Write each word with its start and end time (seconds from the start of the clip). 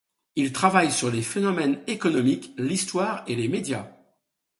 Il 0.35 0.51
travaille 0.51 0.91
sur 0.91 1.11
les 1.11 1.21
phénomènes 1.21 1.83
économiques, 1.85 2.53
l'histoire 2.57 3.23
et 3.27 3.35
les 3.35 3.47
média. 3.47 3.95